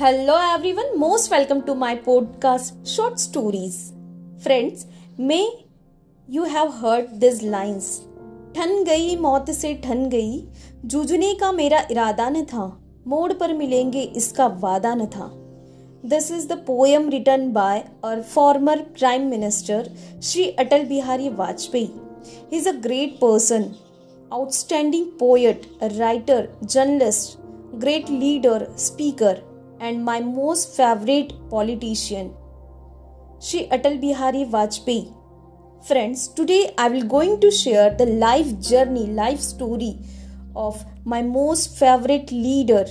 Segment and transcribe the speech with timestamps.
[0.00, 3.76] Hello everyone most welcome to my podcast short stories
[4.42, 4.86] friends
[5.20, 5.38] may
[6.30, 7.88] you have heard this lines
[8.56, 10.42] ठन गई, मौत से ठन गई,
[10.84, 12.66] जूझने का मेरा इरादा न था,
[13.06, 15.30] मोड़ पर मिलेंगे इसका वादा न था।
[16.08, 19.90] This is the poem written by our former prime minister
[20.22, 21.90] Shri Atal Bihari Vajpayee
[22.52, 23.70] he is a great person
[24.32, 27.38] outstanding poet writer journalist
[27.74, 32.34] great leader speaker and my most favorite politician,
[33.40, 35.12] Shri Atal Bihari Vajpayee.
[35.86, 39.98] Friends, today I will going to share the life journey, life story
[40.54, 42.86] of my most favorite leader,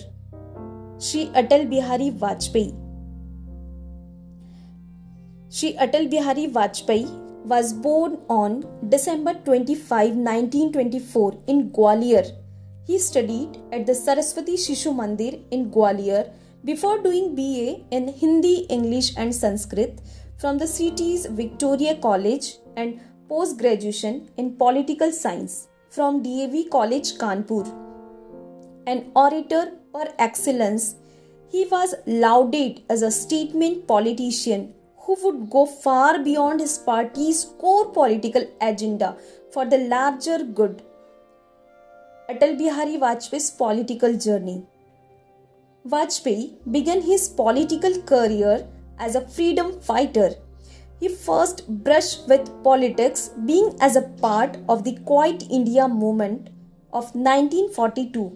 [0.99, 2.73] Shri Atal Bihari Vajpayee.
[5.49, 7.09] Shri Atal Bihari Vajpayee
[7.45, 12.25] was born on December 25, 1924 in Gwalior.
[12.85, 16.31] He studied at the Saraswati Shishu Mandir in Gwalior
[16.65, 20.01] before doing BA in Hindi, English and Sanskrit
[20.37, 22.99] from the city's Victoria College and
[23.29, 27.65] post graduation in political science from DAV College Kanpur.
[28.87, 30.95] An orator per excellence,
[31.51, 37.91] he was lauded as a statement politician who would go far beyond his party's core
[37.91, 39.15] political agenda
[39.51, 40.81] for the larger good.
[42.27, 44.65] Atal Bihari Vajpayee's political journey.
[45.87, 50.31] Vajpayee began his political career as a freedom fighter.
[50.99, 56.49] He first brushed with politics being as a part of the Quit India movement
[56.91, 58.35] of 1942.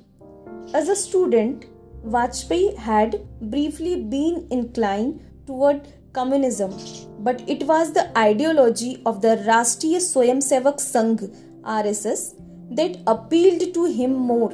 [0.76, 1.66] As a student,
[2.06, 6.72] Vajpayee had briefly been inclined toward communism,
[7.18, 12.36] but it was the ideology of the Rashtriya Swayamsevak Sangh RSS
[12.76, 14.54] that appealed to him more.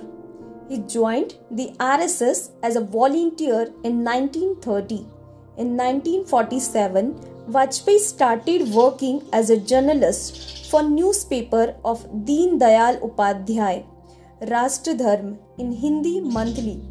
[0.67, 4.95] He joined the RSS as a volunteer in 1930.
[5.57, 7.13] In 1947,
[7.49, 13.85] Vajpayee started working as a journalist for newspaper of Deen Dayal Upadhyay,
[14.41, 16.81] Rashtradharm in Hindi monthly,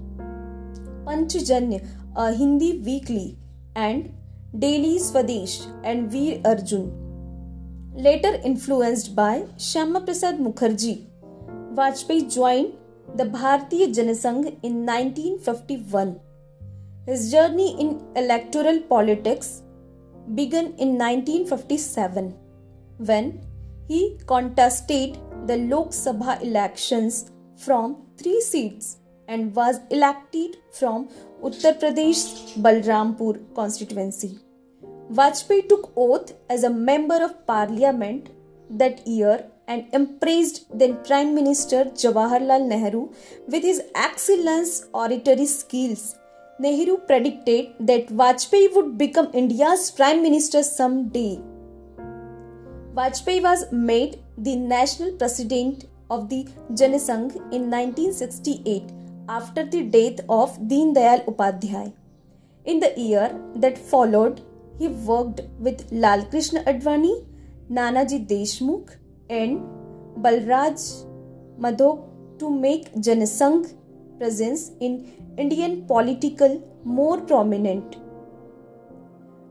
[1.05, 1.85] Panchjanya,
[2.15, 3.37] a Hindi weekly,
[3.75, 4.15] and
[4.57, 6.93] Daily Swadesh and Veer Arjun.
[7.93, 11.07] Later influenced by Shyama Prasad Mukherjee,
[11.75, 12.73] Vajpayee joined
[13.15, 16.19] the Bharatiya Janasangh in 1951.
[17.07, 19.63] His journey in electoral politics
[20.35, 22.35] began in 1957
[22.99, 23.41] when
[23.87, 28.97] he contested the Lok Sabha elections from three seats
[29.29, 31.09] and was elected from
[31.43, 32.23] Uttar Pradesh
[32.61, 34.39] Balrampur constituency.
[35.13, 38.31] Vajpayee took oath as a member of parliament
[38.71, 43.09] that year and impressed then Prime Minister Jawaharlal Nehru
[43.49, 46.17] with his excellent oratory skills.
[46.59, 51.41] Nehru predicted that Vajpayee would become India's Prime Minister someday.
[52.95, 58.85] Vajpayee was made the national president of the Janasangh in 1968
[59.29, 61.93] after the death of Deen Dayal Upadhyay.
[62.65, 64.41] In the year that followed,
[64.79, 67.27] he worked with Lal Krishna Advani,
[67.71, 68.97] Nanaji Deshmukh,
[69.29, 69.61] and
[70.23, 71.07] Balraj
[71.59, 73.75] Madhok to make Janasangh
[74.19, 77.97] presence in Indian political more prominent.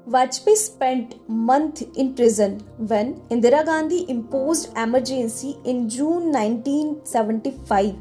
[0.08, 7.96] Vajpayee spent month in prison when Indira Gandhi imposed emergency in June 1975.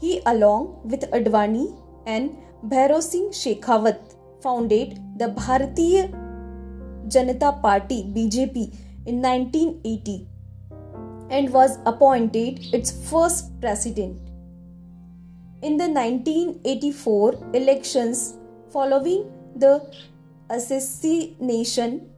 [0.00, 2.36] He along with Advani and
[2.66, 4.00] Bhairav Singh Shekhawat
[4.42, 6.10] founded the Bharatiya
[7.06, 8.74] Janata Party BJP
[9.06, 10.31] in 1980
[11.32, 14.20] and was appointed its first president.
[15.62, 18.34] In the 1984 elections
[18.70, 19.72] following the
[20.50, 22.10] assassination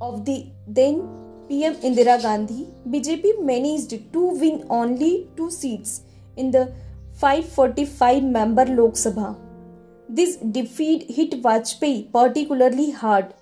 [0.00, 1.02] of the then
[1.48, 6.02] PM Indira Gandhi, BJP managed to win only two seats
[6.36, 6.72] in the
[7.14, 9.36] 545 member Lok Sabha.
[10.08, 13.34] This defeat hit Vajpayee particularly hard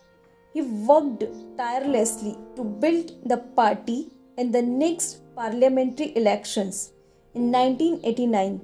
[0.54, 1.24] he worked
[1.56, 6.92] tirelessly to build the party in the next parliamentary elections.
[7.34, 8.60] In 1989,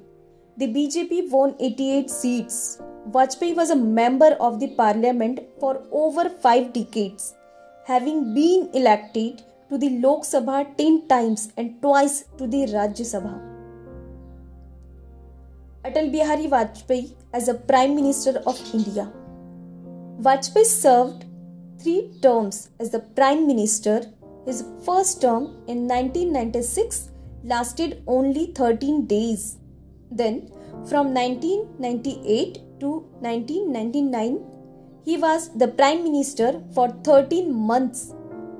[0.57, 2.81] the BJP won 88 seats.
[3.09, 7.33] Vajpayee was a member of the parliament for over five decades,
[7.85, 13.35] having been elected to the Lok Sabha 10 times and twice to the Rajya Sabha.
[15.85, 19.11] Atal Bihari Vajpayee as a Prime Minister of India.
[20.19, 21.25] Vajpayee served
[21.79, 24.01] three terms as the Prime Minister.
[24.45, 27.09] His first term in 1996
[27.43, 29.57] lasted only 13 days.
[30.11, 30.51] Then,
[30.87, 32.89] from 1998 to
[33.19, 34.39] 1999,
[35.05, 38.13] he was the Prime Minister for 13 months.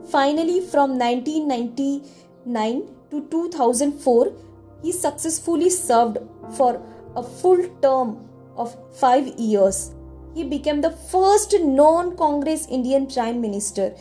[0.09, 4.33] Finally, from 1999 to 2004,
[4.81, 6.17] he successfully served
[6.55, 6.81] for
[7.15, 9.93] a full term of five years.
[10.35, 13.95] He became the first non Congress Indian Prime Minister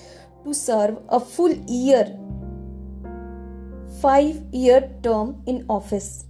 [0.49, 2.05] to serve a full year,
[4.01, 6.25] five year term in office.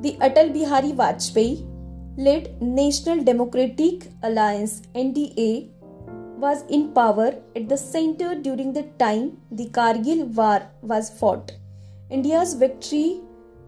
[0.00, 1.68] The Atal Bihari Vajpayee
[2.16, 5.70] led National Democratic Alliance NDA
[6.38, 11.52] was in power at the center during the time the Kargil war was fought.
[12.10, 13.20] India's victory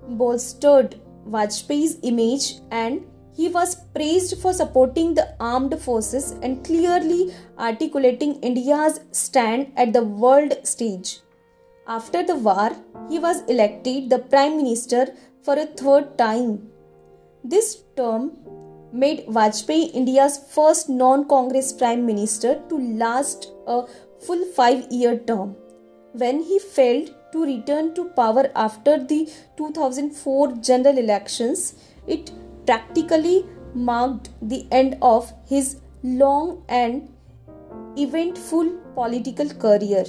[0.09, 0.97] bolstered
[1.29, 9.01] Vajpayee's image and he was praised for supporting the armed forces and clearly articulating India's
[9.11, 11.19] stand at the world stage.
[11.87, 12.71] After the war,
[13.11, 15.09] he was elected the Prime Minister
[15.43, 16.71] for a third time.
[17.43, 18.39] This term
[18.93, 23.83] made Vajpayee India's first non Congress Prime Minister to last a
[24.27, 25.57] full five year term.
[26.13, 31.75] When he failed to return to power after the 2004 general elections,
[32.07, 32.31] it
[32.67, 33.45] practically
[33.75, 37.09] marked the end of his long and
[37.97, 40.05] eventful political career.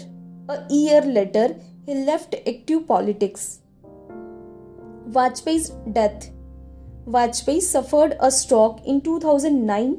[0.49, 1.55] A year later,
[1.85, 3.59] he left active politics.
[5.09, 6.31] Vajpayee's death.
[7.07, 9.93] Vajpayee suffered a stroke in 2009,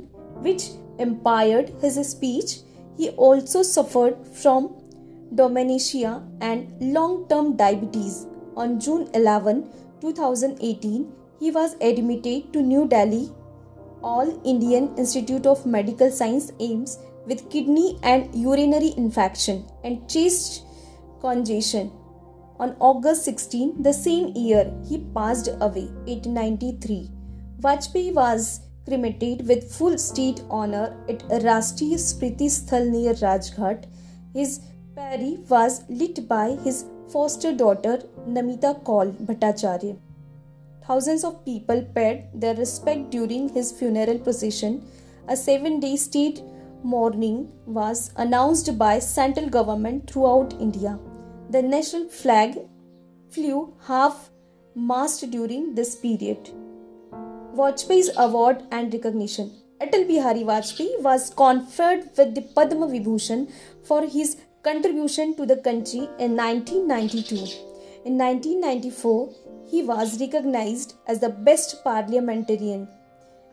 [0.46, 2.58] which impaired his speech.
[2.96, 4.74] He also suffered from
[5.34, 8.26] dementia and long term diabetes.
[8.56, 9.68] On June 11,
[10.00, 13.30] 2018, he was admitted to New Delhi
[14.02, 20.64] All Indian Institute of Medical Science AIIMS with kidney and urinary infection and chest
[21.20, 21.90] congestion.
[22.58, 27.10] On August 16, the same year, he passed away at 93.
[27.60, 33.84] Vajpayee was cremated with full state honor at Rashtriya Smriti Sthal near Rajghat.
[34.32, 34.60] His
[34.94, 39.96] pyre was lit by his foster daughter Namita Kaul Bhattacharya.
[40.86, 44.86] Thousands of people paid their respect during his funeral procession.
[45.26, 46.42] A seven day state
[46.84, 50.96] mourning was announced by central government throughout India.
[51.50, 52.58] The national flag
[53.30, 54.30] flew half
[54.76, 56.50] mast during this period.
[57.56, 59.52] Vajpayee's award and recognition.
[59.80, 63.50] Atal Bihari Vajpayee was conferred with the Padma Vibhushan
[63.82, 67.65] for his contribution to the country in 1992.
[68.08, 69.34] In 1994,
[69.68, 72.86] he was recognized as the best parliamentarian.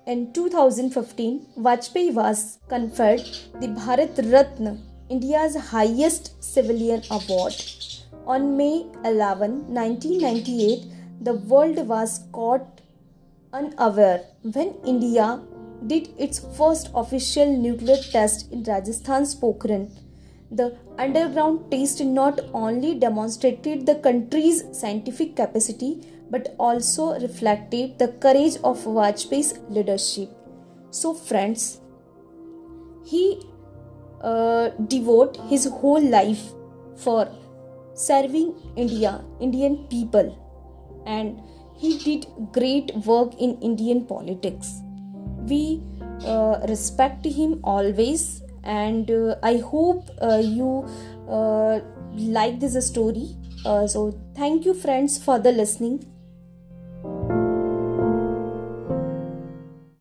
[0.06, 3.24] In 2015, Vajpayee was conferred
[3.60, 4.78] the Bharat Ratna,
[5.10, 7.56] India's highest civilian award.
[8.28, 10.86] On May 11, 1998,
[11.22, 12.82] the world was caught
[13.52, 15.42] unaware when India
[15.88, 19.90] did its first official nuclear test in Rajasthan's Pokhran.
[20.54, 28.58] The underground test not only demonstrated the country's scientific capacity but also reflected the courage
[28.64, 30.30] of Vajpayee's leadership.
[30.92, 31.82] So, friends,
[33.04, 33.42] he
[34.22, 36.44] uh, devote his whole life
[36.96, 37.28] for
[37.96, 40.38] serving India, Indian people,
[41.08, 41.42] and
[41.76, 44.82] he did great work in Indian politics.
[45.48, 45.82] We
[46.26, 50.86] uh, respect him always and uh, i hope uh, you
[51.30, 51.80] uh,
[52.16, 53.36] like this story.
[53.66, 56.06] Uh, so thank you friends for the listening